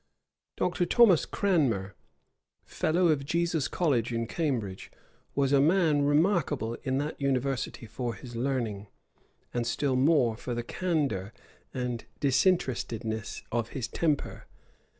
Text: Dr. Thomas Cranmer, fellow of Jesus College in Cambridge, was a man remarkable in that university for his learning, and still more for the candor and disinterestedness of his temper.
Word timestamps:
Dr. 0.57 0.87
Thomas 0.87 1.27
Cranmer, 1.27 1.93
fellow 2.65 3.09
of 3.09 3.23
Jesus 3.23 3.67
College 3.67 4.11
in 4.11 4.25
Cambridge, 4.25 4.91
was 5.35 5.53
a 5.53 5.61
man 5.61 6.01
remarkable 6.05 6.73
in 6.81 6.97
that 6.97 7.21
university 7.21 7.85
for 7.85 8.15
his 8.15 8.35
learning, 8.35 8.87
and 9.53 9.67
still 9.67 9.95
more 9.95 10.35
for 10.35 10.55
the 10.55 10.63
candor 10.63 11.33
and 11.71 12.05
disinterestedness 12.19 13.43
of 13.51 13.69
his 13.77 13.87
temper. 13.87 14.47